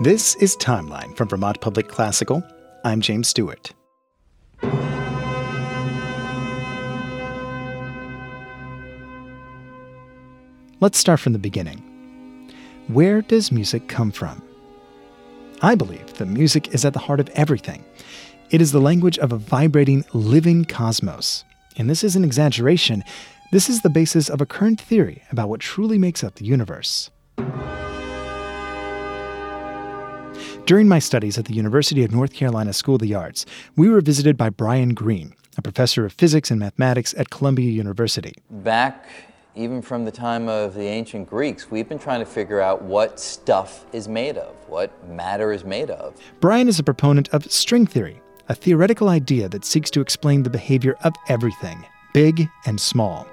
[0.00, 2.42] This is Timeline from Vermont Public Classical.
[2.84, 3.72] I'm James Stewart.
[10.80, 11.78] Let's start from the beginning.
[12.88, 14.42] Where does music come from?
[15.62, 17.84] I believe that music is at the heart of everything.
[18.50, 21.44] It is the language of a vibrating, living cosmos.
[21.76, 23.04] And this is an exaggeration.
[23.52, 27.12] This is the basis of a current theory about what truly makes up the universe.
[30.66, 33.44] During my studies at the University of North Carolina School of the Arts,
[33.76, 38.32] we were visited by Brian Greene, a professor of physics and mathematics at Columbia University.
[38.48, 39.06] Back
[39.54, 43.20] even from the time of the ancient Greeks, we've been trying to figure out what
[43.20, 46.18] stuff is made of, what matter is made of.
[46.40, 50.50] Brian is a proponent of string theory, a theoretical idea that seeks to explain the
[50.50, 51.84] behavior of everything,
[52.14, 53.26] big and small.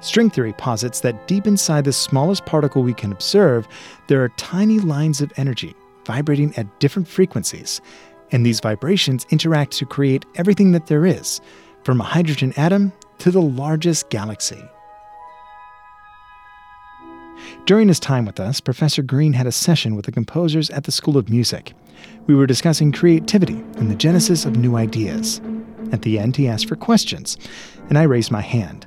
[0.00, 3.68] String theory posits that deep inside the smallest particle we can observe,
[4.08, 5.76] there are tiny lines of energy
[6.06, 7.80] vibrating at different frequencies,
[8.32, 11.40] and these vibrations interact to create everything that there is,
[11.84, 14.62] from a hydrogen atom to the largest galaxy.
[17.66, 20.92] During his time with us, Professor Greene had a session with the composers at the
[20.92, 21.72] School of Music.
[22.26, 25.40] We were discussing creativity and the genesis of new ideas.
[25.92, 27.36] At the end, he asked for questions,
[27.88, 28.86] and I raised my hand.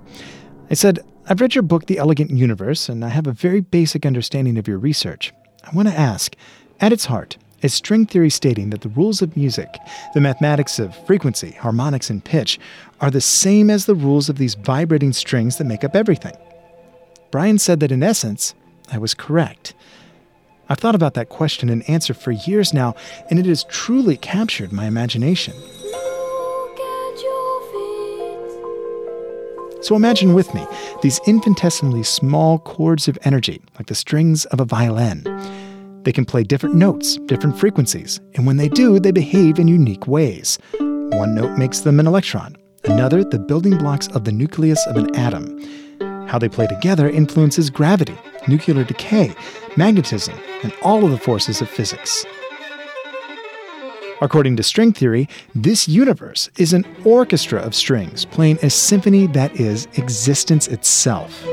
[0.70, 4.06] I said, I've read your book, The Elegant Universe, and I have a very basic
[4.06, 5.34] understanding of your research.
[5.64, 6.36] I want to ask,
[6.80, 9.68] at its heart, is string theory stating that the rules of music,
[10.14, 12.60] the mathematics of frequency, harmonics, and pitch,
[13.02, 16.36] are the same as the rules of these vibrating strings that make up everything?
[17.32, 18.54] Brian said that in essence,
[18.92, 19.74] I was correct.
[20.70, 22.96] I've thought about that question and answer for years now,
[23.30, 25.54] and it has truly captured my imagination.
[29.82, 30.66] So imagine with me
[31.02, 35.24] these infinitesimally small chords of energy, like the strings of a violin.
[36.08, 40.08] They can play different notes, different frequencies, and when they do, they behave in unique
[40.08, 40.58] ways.
[40.80, 45.14] One note makes them an electron, another, the building blocks of the nucleus of an
[45.18, 45.60] atom.
[46.30, 49.36] How they play together influences gravity, nuclear decay,
[49.76, 52.26] magnetism, and all of the forces of physics.
[54.22, 59.60] According to string theory, this universe is an orchestra of strings playing a symphony that
[59.60, 61.46] is existence itself.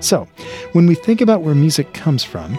[0.00, 0.26] So,
[0.72, 2.56] when we think about where music comes from,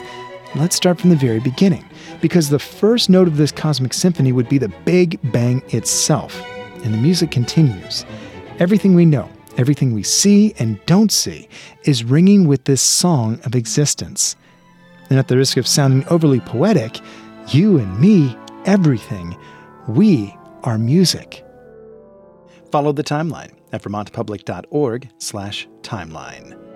[0.56, 1.86] let's start from the very beginning,
[2.22, 6.44] because the first note of this cosmic symphony would be the Big Bang itself,
[6.84, 8.06] and the music continues.
[8.60, 11.48] Everything we know, everything we see and don't see,
[11.86, 14.36] is ringing with this song of existence.
[15.10, 17.00] And at the risk of sounding overly poetic,
[17.48, 19.36] you and me, everything,
[19.88, 21.44] we are music.
[22.72, 26.69] Follow the timeline at vermontpublic.org/timeline.